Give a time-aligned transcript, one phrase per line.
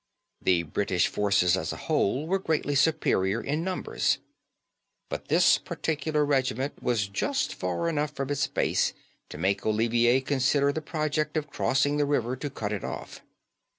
[0.41, 4.17] The British forces as a whole were greatly superior in numbers;
[5.09, 8.93] but this particular regiment was just far enough from its base
[9.29, 13.21] to make Olivier consider the project of crossing the river to cut it off.